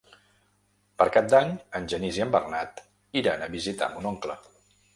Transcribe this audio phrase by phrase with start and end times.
[1.01, 1.51] Per Cap d'Any
[1.81, 2.83] en Genís i en Bernat
[3.25, 4.43] iran a visitar mon oncle.